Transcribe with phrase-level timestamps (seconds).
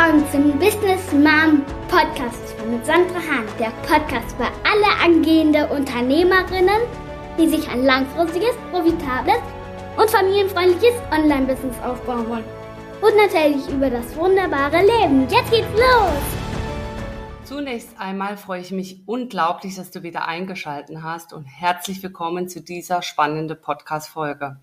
[0.00, 6.80] willkommen zum Business Mom Podcast mit Sandra Hahn, der Podcast für alle angehende Unternehmerinnen,
[7.38, 9.40] die sich ein langfristiges, profitables
[9.98, 12.44] und familienfreundliches Online-Business aufbauen wollen.
[13.02, 15.28] Und natürlich über das wunderbare Leben.
[15.28, 16.22] Jetzt geht's los!
[17.44, 22.62] Zunächst einmal freue ich mich unglaublich, dass du wieder eingeschaltet hast und herzlich willkommen zu
[22.62, 24.60] dieser spannenden Podcast-Folge.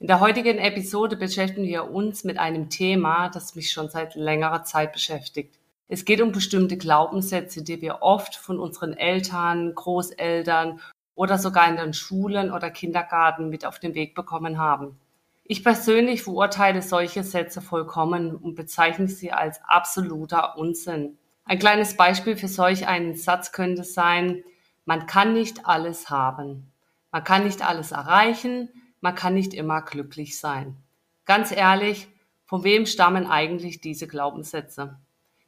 [0.00, 4.64] In der heutigen Episode beschäftigen wir uns mit einem Thema, das mich schon seit längerer
[4.64, 5.58] Zeit beschäftigt.
[5.86, 10.80] Es geht um bestimmte Glaubenssätze, die wir oft von unseren Eltern, Großeltern
[11.14, 14.98] oder sogar in den Schulen oder Kindergarten mit auf den Weg bekommen haben.
[15.44, 21.18] Ich persönlich verurteile solche Sätze vollkommen und bezeichne sie als absoluter Unsinn.
[21.44, 24.42] Ein kleines Beispiel für solch einen Satz könnte sein,
[24.86, 26.72] man kann nicht alles haben.
[27.12, 28.70] Man kann nicht alles erreichen,
[29.04, 30.78] man kann nicht immer glücklich sein.
[31.26, 32.08] Ganz ehrlich,
[32.46, 34.96] von wem stammen eigentlich diese Glaubenssätze?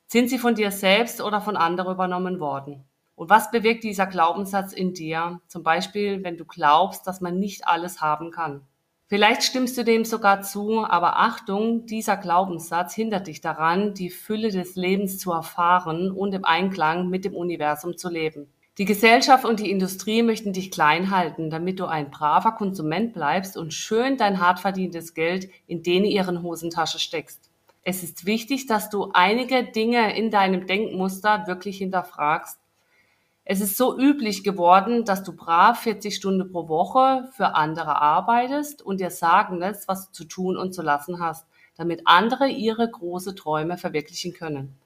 [0.06, 2.84] Sind sie von dir selbst oder von anderen übernommen worden?
[3.14, 5.40] Und was bewirkt dieser Glaubenssatz in dir?
[5.48, 8.60] Zum Beispiel, wenn du glaubst, dass man nicht alles haben kann.
[9.06, 14.50] Vielleicht stimmst du dem sogar zu, aber Achtung, dieser Glaubenssatz hindert dich daran, die Fülle
[14.50, 18.52] des Lebens zu erfahren und im Einklang mit dem Universum zu leben.
[18.78, 23.56] Die Gesellschaft und die Industrie möchten dich klein halten, damit du ein braver Konsument bleibst
[23.56, 27.50] und schön dein hart verdientes Geld in denen ihren Hosentasche steckst.
[27.84, 32.58] Es ist wichtig, dass du einige Dinge in deinem Denkmuster wirklich hinterfragst.
[33.46, 38.82] Es ist so üblich geworden, dass du brav 40 Stunden pro Woche für andere arbeitest
[38.82, 41.46] und dir sagen lässt, was du zu tun und zu lassen hast,
[41.76, 44.76] damit andere ihre große Träume verwirklichen können.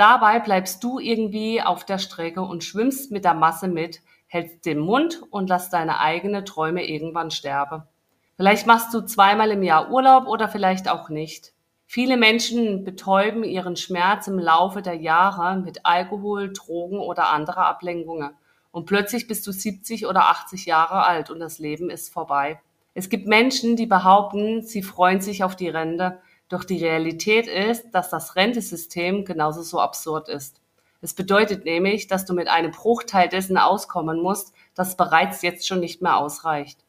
[0.00, 4.78] Dabei bleibst du irgendwie auf der Strecke und schwimmst mit der Masse mit, hältst den
[4.78, 7.82] Mund und lässt deine eigenen Träume irgendwann sterben.
[8.34, 11.52] Vielleicht machst du zweimal im Jahr Urlaub oder vielleicht auch nicht.
[11.84, 18.30] Viele Menschen betäuben ihren Schmerz im Laufe der Jahre mit Alkohol, Drogen oder anderer Ablenkungen.
[18.70, 22.58] Und plötzlich bist du 70 oder 80 Jahre alt und das Leben ist vorbei.
[22.94, 27.92] Es gibt Menschen, die behaupten, sie freuen sich auf die Rente, doch die Realität ist,
[27.92, 30.60] dass das Rentesystem genauso so absurd ist.
[31.00, 35.80] Es bedeutet nämlich, dass du mit einem Bruchteil dessen auskommen musst, das bereits jetzt schon
[35.80, 36.84] nicht mehr ausreicht.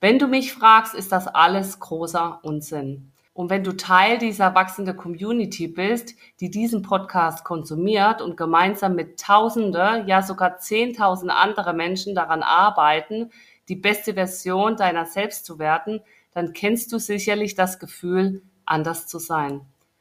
[0.00, 3.12] Wenn du mich fragst, ist das alles großer Unsinn.
[3.32, 9.18] Und wenn du Teil dieser wachsenden Community bist, die diesen Podcast konsumiert und gemeinsam mit
[9.18, 13.30] Tausende, ja sogar Zehntausend andere Menschen daran arbeiten,
[13.68, 16.00] die beste Version deiner selbst zu werden,
[16.32, 19.60] dann kennst du sicherlich das Gefühl, anders zu sein.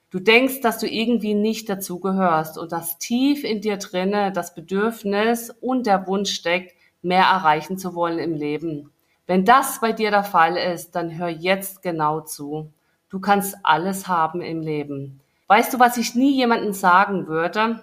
[0.10, 5.50] Du denkst, dass du irgendwie nicht dazugehörst und dass tief in dir drinne das Bedürfnis
[5.50, 8.92] und der Wunsch steckt, mehr erreichen zu wollen im Leben.
[9.26, 12.72] Wenn das bei dir der Fall ist, dann hör jetzt genau zu.
[13.10, 15.20] Du kannst alles haben im Leben.
[15.48, 17.80] Weißt du, was ich nie jemandem sagen würde?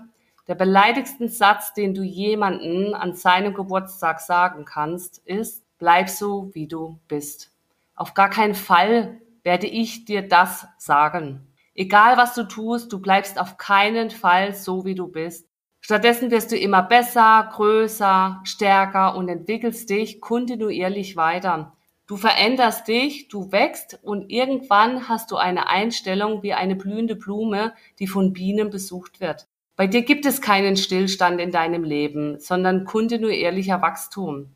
[0.49, 6.67] Der beleidigsten Satz, den du jemanden an seinem Geburtstag sagen kannst, ist, bleib so, wie
[6.67, 7.51] du bist.
[7.95, 11.47] Auf gar keinen Fall werde ich dir das sagen.
[11.75, 15.49] Egal was du tust, du bleibst auf keinen Fall so, wie du bist.
[15.81, 21.73] Stattdessen wirst du immer besser, größer, stärker und entwickelst dich kontinuierlich weiter.
[22.07, 27.73] Du veränderst dich, du wächst und irgendwann hast du eine Einstellung wie eine blühende Blume,
[27.99, 29.47] die von Bienen besucht wird.
[29.77, 34.51] Bei dir gibt es keinen Stillstand in deinem Leben, sondern kontinuierlicher Wachstum.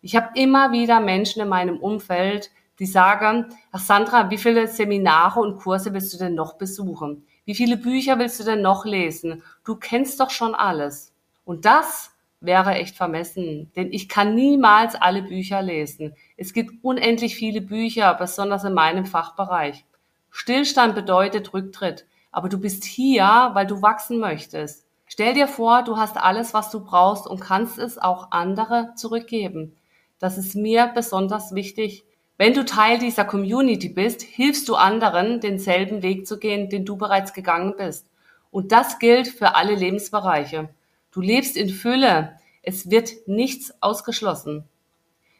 [0.00, 5.40] Ich habe immer wieder Menschen in meinem Umfeld, die sagen, ach Sandra, wie viele Seminare
[5.40, 7.26] und Kurse willst du denn noch besuchen?
[7.44, 9.42] Wie viele Bücher willst du denn noch lesen?
[9.64, 11.12] Du kennst doch schon alles.
[11.44, 12.10] Und das
[12.40, 16.14] wäre echt vermessen, denn ich kann niemals alle Bücher lesen.
[16.36, 19.84] Es gibt unendlich viele Bücher, besonders in meinem Fachbereich.
[20.30, 24.86] Stillstand bedeutet Rücktritt, aber du bist hier, weil du wachsen möchtest.
[25.06, 29.76] Stell dir vor, du hast alles, was du brauchst und kannst es auch andere zurückgeben.
[30.18, 32.04] Das ist mir besonders wichtig.
[32.38, 36.96] Wenn du Teil dieser Community bist, hilfst du anderen, denselben Weg zu gehen, den du
[36.96, 38.06] bereits gegangen bist.
[38.50, 40.68] Und das gilt für alle Lebensbereiche.
[41.12, 42.38] Du lebst in Fülle.
[42.62, 44.64] Es wird nichts ausgeschlossen.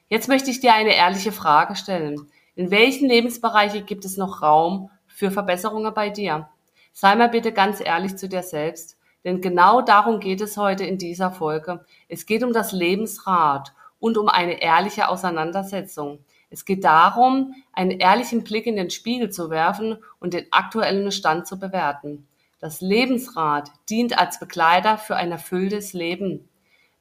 [0.09, 2.31] Jetzt möchte ich dir eine ehrliche Frage stellen.
[2.55, 6.49] In welchen Lebensbereichen gibt es noch Raum für Verbesserungen bei dir?
[6.93, 10.97] Sei mal bitte ganz ehrlich zu dir selbst, denn genau darum geht es heute in
[10.97, 11.85] dieser Folge.
[12.09, 16.21] Es geht um das Lebensrad und um eine ehrliche Auseinandersetzung.
[16.51, 21.47] Es geht darum, einen ehrlichen Blick in den Spiegel zu werfen und den aktuellen Stand
[21.47, 22.27] zu bewerten.
[22.59, 26.49] Das Lebensrad dient als Begleiter für ein erfülltes Leben.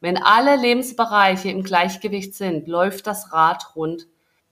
[0.02, 4.08] Wenn alle Lebensbereiche im Gleichgewicht sind, läuft das Rad rund.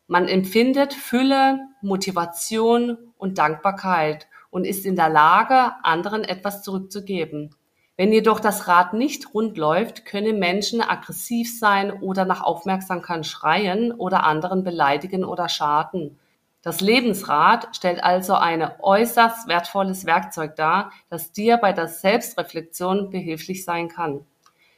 [0.07, 7.55] Man empfindet Fülle, Motivation und Dankbarkeit und ist in der Lage, anderen etwas zurückzugeben.
[7.95, 13.91] Wenn jedoch das Rad nicht rund läuft, können Menschen aggressiv sein oder nach Aufmerksamkeit schreien
[13.91, 16.17] oder anderen beleidigen oder schaden.
[16.63, 23.63] Das Lebensrad stellt also ein äußerst wertvolles Werkzeug dar, das dir bei der Selbstreflexion behilflich
[23.63, 24.25] sein kann.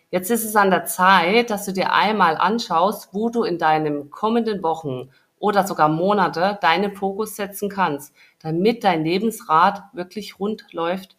[0.10, 4.10] Jetzt ist es an der Zeit, dass du dir einmal anschaust, wo du in deinen
[4.10, 5.10] kommenden Wochen
[5.40, 11.16] oder sogar Monate deinen Fokus setzen kannst, damit dein Lebensrad wirklich rund läuft.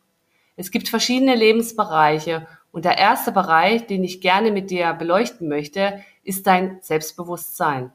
[0.57, 6.03] Es gibt verschiedene Lebensbereiche und der erste Bereich, den ich gerne mit dir beleuchten möchte,
[6.25, 7.93] ist dein Selbstbewusstsein.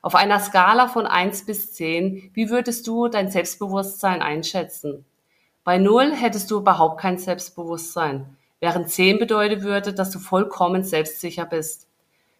[0.00, 5.04] Auf einer Skala von eins bis zehn, wie würdest du dein Selbstbewusstsein einschätzen?
[5.64, 11.46] Bei null hättest du überhaupt kein Selbstbewusstsein, während zehn bedeuten würde, dass du vollkommen selbstsicher
[11.46, 11.88] bist.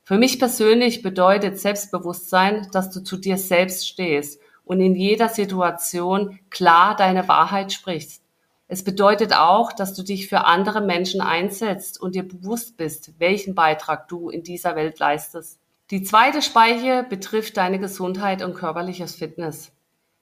[0.04, 6.38] Für mich persönlich bedeutet Selbstbewusstsein, dass du zu dir selbst stehst und in jeder Situation
[6.48, 8.22] klar deine Wahrheit sprichst.
[8.70, 13.54] Es bedeutet auch, dass du dich für andere Menschen einsetzt und dir bewusst bist, welchen
[13.54, 15.58] Beitrag du in dieser Welt leistest.
[15.90, 19.72] Die zweite Speiche betrifft deine Gesundheit und körperliches Fitness.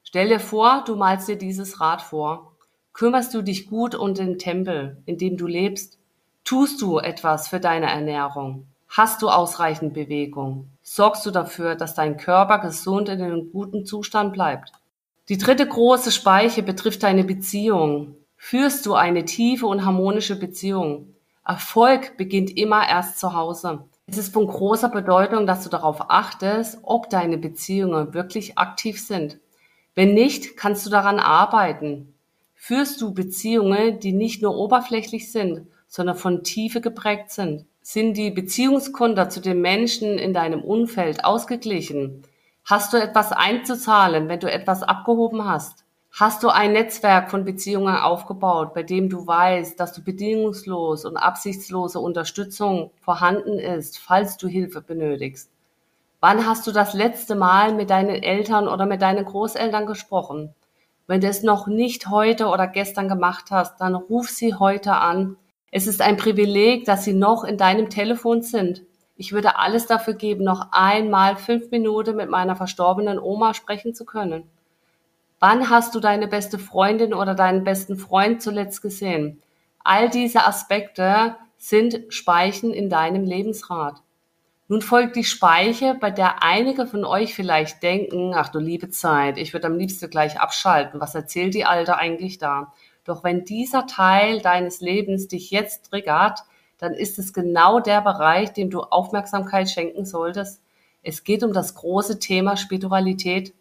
[0.05, 2.53] Stell dir vor, du malst dir dieses Rad vor.
[2.93, 5.99] Kümmerst du dich gut um den Tempel, in dem du lebst?
[6.45, 8.69] Tust du etwas für deine Ernährung?
[8.89, 10.71] Hast du ausreichend Bewegung?
[10.83, 14.71] Sorgst du dafür, dass dein Körper gesund in einem guten Zustand bleibt?
[15.29, 18.15] Die dritte große Speiche betrifft deine Beziehung.
[18.49, 21.17] Führst du eine tiefe und harmonische Beziehung?
[21.45, 23.89] Erfolg beginnt immer erst zu Hause.
[24.07, 29.41] Es ist von großer Bedeutung, dass du darauf achtest, ob deine Beziehungen wirklich aktiv sind.
[29.97, 32.15] Wenn nicht, kannst du daran arbeiten.
[32.55, 37.67] Führst du Beziehungen, die nicht nur oberflächlich sind, sondern von Tiefe geprägt sind?
[37.83, 42.23] Sind die Beziehungskonter zu den Menschen in deinem Umfeld ausgeglichen?
[42.65, 45.86] Hast du etwas einzuzahlen, wenn du etwas abgehoben hast?
[46.19, 51.19] Hast du ein Netzwerk von Beziehungen aufgebaut, bei dem du weißt, dass du bedingungslos und
[51.19, 55.51] absichtslose Unterstützung vorhanden ist, falls du Hilfe benötigst?
[56.21, 60.55] Wann hast du das letzte Mal mit deinen Eltern oder mit deinen Großeltern gesprochen?
[61.07, 65.37] Wenn du es noch nicht heute oder gestern gemacht hast, dann ruf sie heute an.
[65.71, 68.85] Es ist ein Privileg, dass sie noch in deinem Telefon sind.
[69.17, 74.07] Ich würde alles dafür geben, noch einmal fünf Minuten mit meiner verstorbenen Oma sprechen zu
[74.07, 74.45] können.
[75.49, 79.41] Wann hast du deine beste Freundin oder deinen besten Freund zuletzt gesehen?
[79.79, 84.03] All diese Aspekte sind Speichen in deinem Lebensrat.
[84.67, 89.39] Nun folgt die Speiche, bei der einige von euch vielleicht denken, ach du liebe Zeit,
[89.39, 91.01] ich würde am liebsten gleich abschalten.
[91.01, 92.73] Was erzählt die Alte eigentlich da?
[93.05, 96.41] Doch wenn dieser Teil deines Lebens dich jetzt triggert,
[96.79, 100.61] dann ist es genau der Bereich, dem du Aufmerksamkeit schenken solltest.
[101.05, 103.55] Es geht um das große Thema Spiritualität.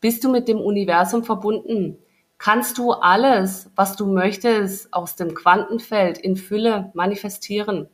[0.00, 1.98] Bist du mit dem Universum verbunden?
[2.38, 7.86] Kannst du alles, was du möchtest, aus dem Quantenfeld in Fülle manifestieren?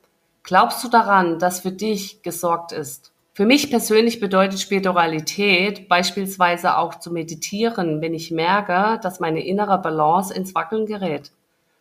[0.44, 3.12] Glaubst du daran, dass für dich gesorgt ist?
[3.32, 9.78] Für mich persönlich bedeutet Spiritualität beispielsweise auch zu meditieren, wenn ich merke, dass meine innere
[9.78, 11.32] Balance ins Wackeln gerät.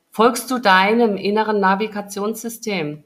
[0.10, 3.04] Folgst du deinem inneren Navigationssystem?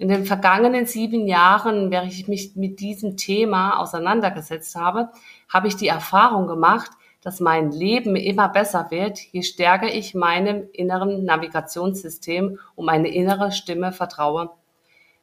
[0.00, 5.10] In den vergangenen sieben Jahren, während ich mich mit diesem Thema auseinandergesetzt habe,
[5.46, 10.66] habe ich die Erfahrung gemacht, dass mein Leben immer besser wird, je stärker ich meinem
[10.72, 14.48] inneren Navigationssystem und meine innere Stimme vertraue.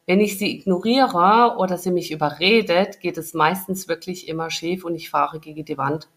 [0.05, 4.93] Wenn ich sie ignoriere oder sie mich überredet, geht es meistens wirklich immer schief und
[4.93, 6.07] ich fahre gegen die Wand.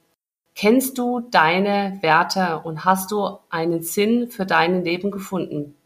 [0.54, 5.76] Kennst du deine Werte und hast du einen Sinn für dein Leben gefunden?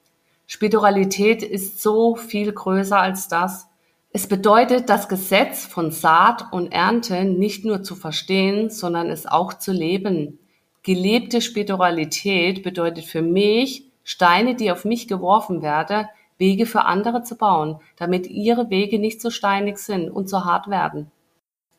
[0.47, 3.69] Spiritualität ist so viel größer als das.
[4.13, 9.55] Es bedeutet, das Gesetz von Saat und Ernte nicht nur zu verstehen, sondern es auch
[9.55, 10.39] zu leben.
[10.83, 17.37] Gelebte Spiritualität bedeutet für mich, Steine, die auf mich geworfen werden, Wege für andere zu
[17.37, 21.11] bauen, damit ihre Wege nicht so steinig sind und so hart werden.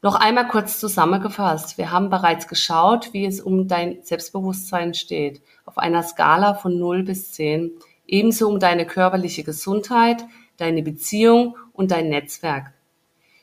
[0.02, 1.78] Noch einmal kurz zusammengefasst.
[1.78, 7.04] Wir haben bereits geschaut, wie es um dein Selbstbewusstsein steht, auf einer Skala von 0
[7.04, 7.72] bis 10
[8.08, 10.24] ebenso um deine körperliche Gesundheit,
[10.58, 12.74] deine Beziehung und dein Netzwerk.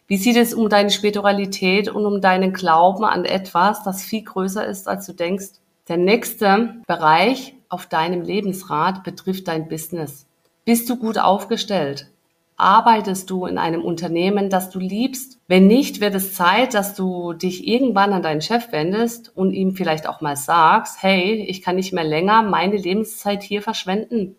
[0.07, 4.67] Wie sieht es um deine Spiritualität und um deinen Glauben an etwas, das viel größer
[4.67, 5.53] ist, als du denkst?
[5.89, 10.27] Der nächste Bereich auf deinem Lebensrat betrifft dein Business.
[10.65, 12.09] Bist du gut aufgestellt?
[12.57, 15.41] Arbeitest du in einem Unternehmen, das du liebst?
[15.49, 19.75] Wenn nicht, wird es Zeit, dass du dich irgendwann an deinen Chef wendest und ihm
[19.75, 24.37] vielleicht auch mal sagst, hey, ich kann nicht mehr länger meine Lebenszeit hier verschwenden.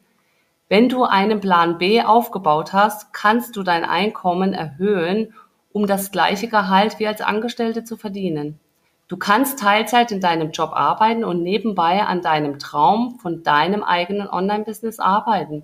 [0.74, 5.36] Wenn du einen Plan B aufgebaut hast, kannst du dein Einkommen erhöhen,
[5.72, 8.60] um das gleiche Gehalt wie als Angestellte zu verdienen.
[9.08, 14.28] Du kannst Teilzeit in deinem Job arbeiten und nebenbei an deinem Traum von deinem eigenen
[14.28, 15.62] Online-Business arbeiten.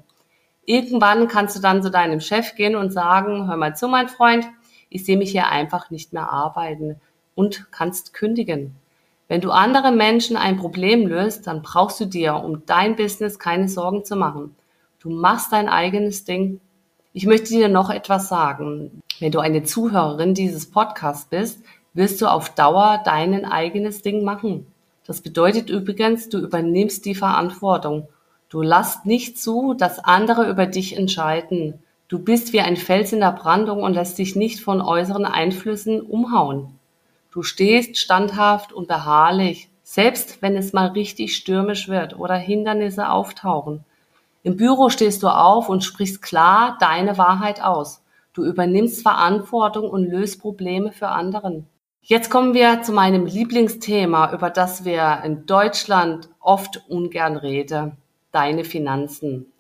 [0.65, 4.45] Irgendwann kannst du dann zu deinem Chef gehen und sagen, hör mal zu, mein Freund,
[4.89, 7.01] ich sehe mich hier einfach nicht mehr arbeiten
[7.33, 8.75] und kannst kündigen.
[9.27, 13.69] Wenn du andere Menschen ein Problem löst, dann brauchst du dir um dein Business keine
[13.69, 14.55] Sorgen zu machen.
[15.01, 16.59] Du machst dein eigenes Ding.
[17.13, 19.01] Ich möchte dir noch etwas sagen.
[19.21, 21.59] Wenn du eine Zuhörerin dieses Podcasts bist,
[21.93, 24.67] wirst du auf Dauer dein eigenes Ding machen.
[25.07, 28.09] Das bedeutet übrigens, du übernimmst die Verantwortung.
[28.49, 31.75] Du lässt nicht zu, dass andere über dich entscheiden.
[32.09, 36.01] Du bist wie ein Fels in der Brandung und lässt dich nicht von äußeren Einflüssen
[36.01, 36.77] umhauen.
[37.31, 43.85] Du stehst standhaft und beharrlich, selbst wenn es mal richtig stürmisch wird oder Hindernisse auftauchen.
[44.43, 48.03] Im Büro stehst du auf und sprichst klar deine Wahrheit aus.
[48.33, 51.67] Du übernimmst Verantwortung und löst Probleme für anderen.
[52.01, 57.97] Jetzt kommen wir zu meinem Lieblingsthema, über das wir in Deutschland oft ungern reden
[58.31, 59.51] deine Finanzen?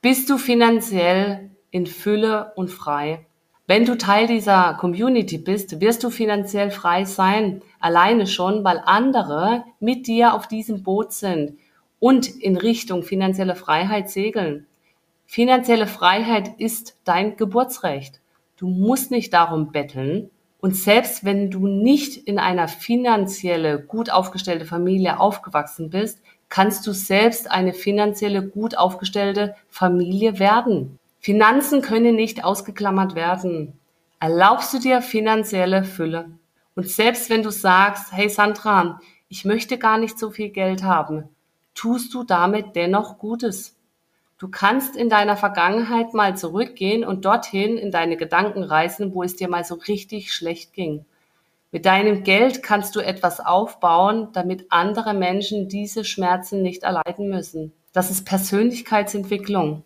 [0.00, 3.26] Bist du finanziell in Fülle und frei?
[3.66, 9.64] Wenn du Teil dieser Community bist, wirst du finanziell frei sein, alleine schon, weil andere
[9.80, 11.58] mit dir auf diesem Boot sind
[12.04, 14.66] und in Richtung finanzielle Freiheit segeln.
[15.24, 18.20] Finanzielle Freiheit ist dein Geburtsrecht.
[18.58, 20.28] Du musst nicht darum betteln.
[20.60, 26.20] Und selbst wenn du nicht in einer finanzielle gut aufgestellte Familie aufgewachsen bist,
[26.50, 30.98] kannst du selbst eine finanzielle gut aufgestellte Familie werden.
[31.20, 33.80] Finanzen können nicht ausgeklammert werden.
[34.20, 36.32] Erlaubst du dir finanzielle Fülle?
[36.76, 41.30] Und selbst wenn du sagst, hey Sandra, ich möchte gar nicht so viel Geld haben,
[41.74, 43.76] tust du damit dennoch Gutes.
[44.38, 49.36] Du kannst in deiner Vergangenheit mal zurückgehen und dorthin in deine Gedanken reisen, wo es
[49.36, 51.04] dir mal so richtig schlecht ging.
[51.70, 57.72] Mit deinem Geld kannst du etwas aufbauen, damit andere Menschen diese Schmerzen nicht erleiden müssen.
[57.92, 59.82] Das ist Persönlichkeitsentwicklung.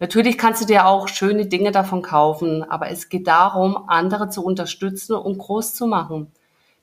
[0.00, 4.44] Natürlich kannst du dir auch schöne Dinge davon kaufen, aber es geht darum, andere zu
[4.44, 6.30] unterstützen und groß zu machen.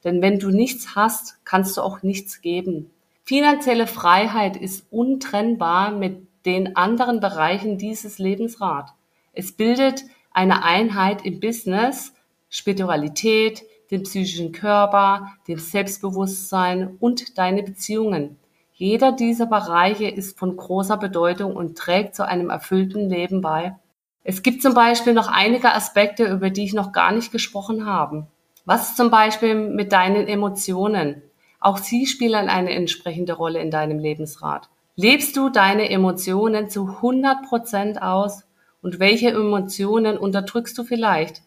[0.03, 2.91] Denn wenn du nichts hast, kannst du auch nichts geben.
[3.27, 8.93] Finanzielle Freiheit ist untrennbar mit den anderen Bereichen dieses Lebensrad.
[9.33, 12.13] Es bildet eine Einheit im Business,
[12.49, 18.37] Spiritualität, den psychischen Körper, dem Selbstbewusstsein und deine Beziehungen.
[18.73, 23.75] Jeder dieser Bereiche ist von großer Bedeutung und trägt zu einem erfüllten Leben bei.
[24.23, 28.27] Es gibt zum Beispiel noch einige Aspekte, über die ich noch gar nicht gesprochen habe.
[28.65, 31.23] Was zum Beispiel mit deinen Emotionen?
[31.65, 34.69] Auch sie spielen eine entsprechende Rolle in deinem Lebensrat.
[34.95, 38.43] Lebst du deine Emotionen zu 100 Prozent aus?
[38.83, 41.41] Und welche Emotionen unterdrückst du vielleicht?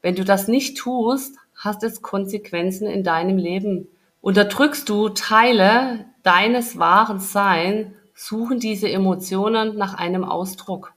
[0.00, 3.88] Wenn du das nicht tust, hast es Konsequenzen in deinem Leben.
[4.20, 10.92] Unterdrückst du Teile deines wahren Sein, suchen diese Emotionen nach einem Ausdruck.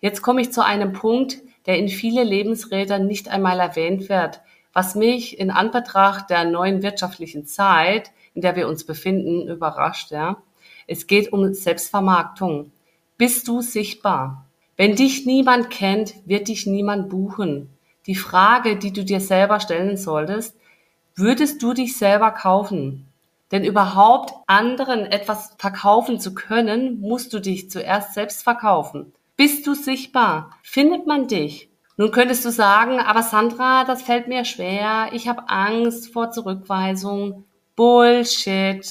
[0.00, 4.40] Jetzt komme ich zu einem Punkt, der in viele Lebensrädern nicht einmal erwähnt wird,
[4.78, 10.12] was mich in Anbetracht der neuen wirtschaftlichen Zeit, in der wir uns befinden, überrascht.
[10.12, 10.42] Ja.
[10.86, 12.70] Es geht um Selbstvermarktung.
[13.16, 14.46] Bist du sichtbar?
[14.76, 17.70] Wenn dich niemand kennt, wird dich niemand buchen
[18.08, 20.56] die Frage, die du dir selber stellen solltest,
[21.14, 23.06] würdest du dich selber kaufen?
[23.52, 29.12] Denn überhaupt anderen etwas verkaufen zu können, musst du dich zuerst selbst verkaufen.
[29.36, 30.50] Bist du sichtbar?
[30.62, 31.67] Findet man dich?
[32.00, 35.08] Nun könntest du sagen, aber Sandra, das fällt mir schwer.
[35.14, 37.44] Ich habe Angst vor Zurückweisung.
[37.74, 38.86] Bullshit.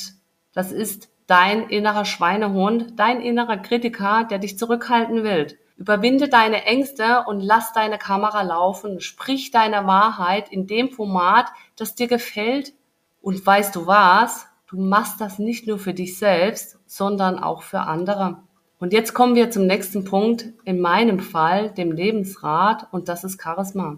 [0.51, 5.57] Das ist dein innerer Schweinehund, dein innerer Kritiker, der dich zurückhalten will.
[5.77, 8.99] Überwinde deine Ängste und lass deine Kamera laufen.
[8.99, 11.47] Sprich deine Wahrheit in dem Format,
[11.77, 12.73] das dir gefällt.
[13.21, 14.47] Und weißt du was?
[14.67, 18.43] Du machst das nicht nur für dich selbst, sondern auch für andere.
[18.79, 23.41] Und jetzt kommen wir zum nächsten Punkt, in meinem Fall, dem Lebensrat, und das ist
[23.41, 23.97] Charisma.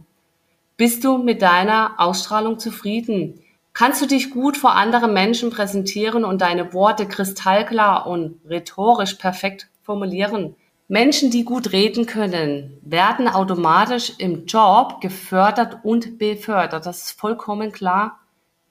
[0.77, 3.41] Bist du mit deiner Ausstrahlung zufrieden?
[3.73, 9.67] Kannst du dich gut vor anderen Menschen präsentieren und deine Worte kristallklar und rhetorisch perfekt
[9.83, 10.55] formulieren?
[10.87, 16.85] Menschen, die gut reden können, werden automatisch im Job gefördert und befördert.
[16.85, 18.19] Das ist vollkommen klar.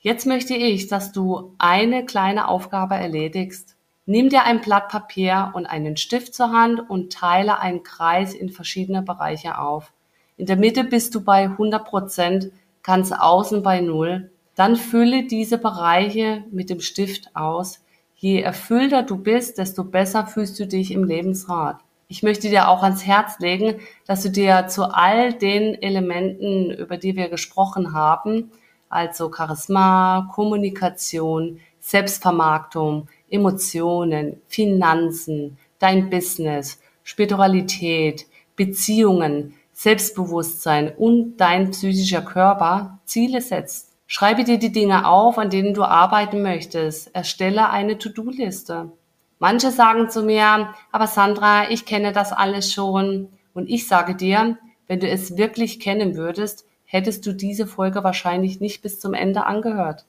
[0.00, 3.77] Jetzt möchte ich, dass du eine kleine Aufgabe erledigst.
[4.08, 8.48] Nimm dir ein Blatt Papier und einen Stift zur Hand und teile einen Kreis in
[8.48, 9.92] verschiedene Bereiche auf.
[10.36, 12.50] In der Mitte bist du bei 100 Prozent,
[12.82, 14.30] ganz außen bei Null.
[14.54, 17.84] Dann fülle diese Bereiche mit dem Stift aus.
[18.16, 22.82] Je erfüllter du bist, desto besser fühlst du dich im Lebensrat ich möchte dir auch
[22.82, 28.50] ans Herz legen, dass du dir zu all den Elementen, über die wir gesprochen haben,
[28.88, 42.98] also Charisma, Kommunikation, Selbstvermarktung, Emotionen, Finanzen, dein Business, Spiritualität, Beziehungen, Selbstbewusstsein und dein psychischer Körper
[43.04, 43.92] Ziele setzt.
[44.06, 47.14] Schreibe dir die Dinge auf, an denen du arbeiten möchtest.
[47.14, 48.90] Erstelle eine To-Do-Liste.
[49.38, 53.28] Manche sagen zu mir, aber Sandra, ich kenne das alles schon.
[53.54, 58.60] Und ich sage dir, wenn du es wirklich kennen würdest, hättest du diese Folge wahrscheinlich
[58.60, 60.06] nicht bis zum Ende angehört.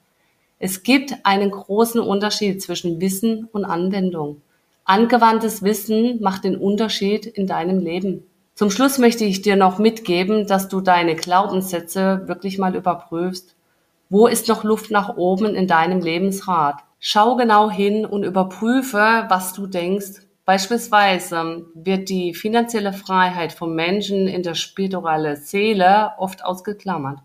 [0.59, 4.41] Es gibt einen großen Unterschied zwischen Wissen und Anwendung.
[4.83, 8.23] Angewandtes Wissen macht den Unterschied in deinem Leben.
[8.55, 13.55] Zum Schluss möchte ich dir noch mitgeben, dass du deine Glaubenssätze wirklich mal überprüfst.
[14.09, 16.83] Wo ist noch Luft nach oben in deinem Lebensrad?
[16.99, 20.23] Schau genau hin und überprüfe, was du denkst.
[20.43, 27.19] Beispielsweise wird die finanzielle Freiheit von Menschen in der spirituellen Seele oft ausgeklammert.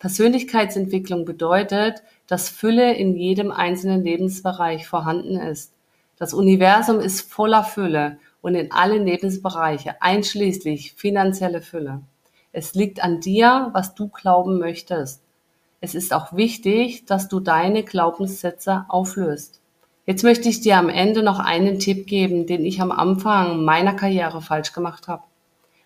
[0.00, 5.72] Persönlichkeitsentwicklung bedeutet, dass Fülle in jedem einzelnen Lebensbereich vorhanden ist.
[6.16, 12.02] Das Universum ist voller Fülle und in allen Lebensbereiche, einschließlich finanzielle Fülle.
[12.52, 15.22] Es liegt an dir, was du glauben möchtest.
[15.80, 19.60] Es ist auch wichtig, dass du deine Glaubenssätze auflöst.
[20.06, 23.94] Jetzt möchte ich dir am Ende noch einen Tipp geben, den ich am Anfang meiner
[23.94, 25.24] Karriere falsch gemacht habe.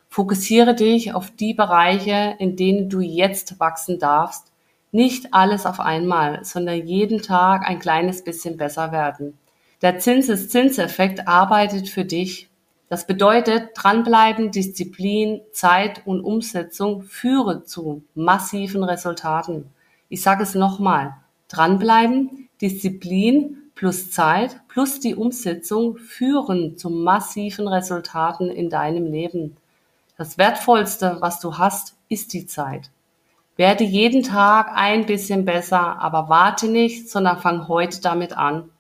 [0.09, 4.53] Fokussiere dich auf die Bereiche, in denen du jetzt wachsen darfst.
[4.91, 9.39] Nicht alles auf einmal, sondern jeden Tag ein kleines bisschen besser werden.
[9.83, 12.49] Der Zinseszinseffekt arbeitet für dich.
[12.89, 19.67] Das bedeutet, dranbleiben, Disziplin, Zeit und Umsetzung führe zu massiven Resultaten.
[20.09, 21.15] Ich sage es nochmal.
[21.49, 29.57] Dranbleiben, Disziplin plus Zeit plus die Umsetzung führen zu massiven Resultaten in deinem Leben.
[30.17, 32.91] Das Wertvollste, was du hast, ist die Zeit.
[33.59, 38.71] Werde jeden Tag ein bisschen besser, aber warte nicht, sondern fang heute damit an.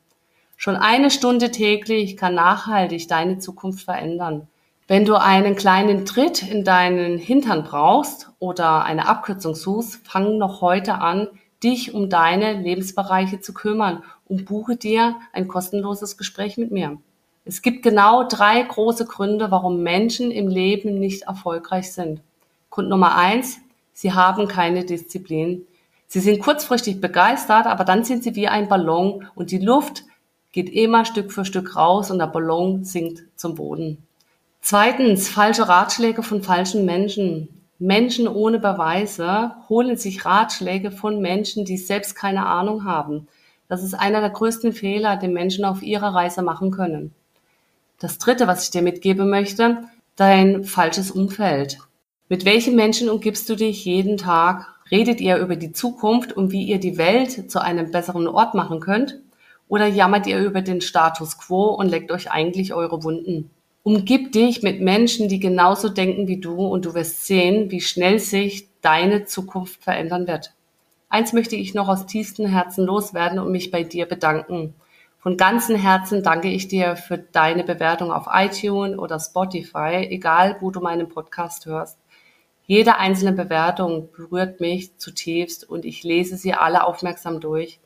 [0.57, 4.47] Schon eine Stunde täglich kann nachhaltig deine Zukunft verändern.
[4.87, 10.61] Wenn du einen kleinen Tritt in deinen Hintern brauchst oder eine Abkürzung suchst, fang noch
[10.61, 11.27] heute an,
[11.61, 16.99] dich um deine Lebensbereiche zu kümmern und buche dir ein kostenloses Gespräch mit mir.
[17.45, 22.21] Es gibt genau drei große Gründe, warum Menschen im Leben nicht erfolgreich sind.
[22.71, 23.59] Grund Nummer eins,
[23.99, 25.67] sie haben keine Disziplin.
[26.07, 30.05] Sie sind kurzfristig begeistert, aber dann sind sie wie ein Ballon und die Luft
[30.53, 33.99] geht immer Stück für Stück raus und der Ballon sinkt zum Boden.
[34.61, 37.49] Zweitens, falsche Ratschläge von falschen Menschen.
[37.81, 43.27] Menschen ohne Beweise holen sich Ratschläge von Menschen, die selbst keine Ahnung haben.
[43.67, 47.15] Das ist einer der größten Fehler, den Menschen auf ihrer Reise machen können.
[47.99, 49.79] Das dritte, was ich dir mitgeben möchte,
[50.15, 51.79] dein falsches Umfeld.
[52.31, 54.67] Mit welchen Menschen umgibst du dich jeden Tag?
[54.91, 58.81] Redet ihr über die Zukunft und wie ihr die Welt zu einem besseren Ort machen
[58.81, 59.19] könnt?
[59.67, 63.49] Oder jammert ihr über den Status quo und leckt euch eigentlich eure Wunden?
[63.83, 68.19] Umgib dich mit Menschen, die genauso denken wie du und du wirst sehen, wie schnell
[68.19, 70.53] sich deine Zukunft verändern wird.
[71.09, 74.75] Eins möchte ich noch aus tiefstem Herzen loswerden und mich bei dir bedanken.
[75.19, 80.71] Von ganzem Herzen danke ich dir für deine Bewertung auf iTunes oder Spotify, egal wo
[80.71, 81.99] du meinen Podcast hörst.
[82.71, 87.81] Jede einzelne Bewertung berührt mich zutiefst und ich lese sie alle aufmerksam durch.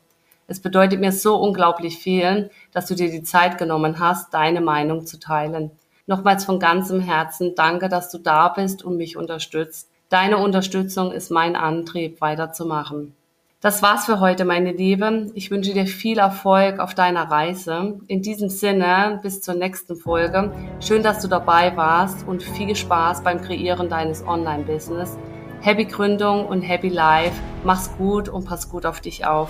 [0.45, 5.05] Es bedeutet mir so unglaublich viel, dass du dir die Zeit genommen hast, deine Meinung
[5.05, 5.71] zu teilen.
[6.05, 9.89] Nochmals von ganzem Herzen danke, dass du da bist und mich unterstützt.
[10.09, 13.15] Deine Unterstützung ist mein Antrieb, weiterzumachen.
[13.63, 15.31] Das war's für heute, meine Liebe.
[15.35, 17.97] Ich wünsche dir viel Erfolg auf deiner Reise.
[18.07, 20.51] In diesem Sinne, bis zur nächsten Folge.
[20.81, 25.17] Schön, dass du dabei warst und viel Spaß beim Kreieren deines Online-Business.
[25.61, 27.41] Happy Gründung und Happy Life.
[27.63, 29.49] Mach's gut und pass gut auf dich auf.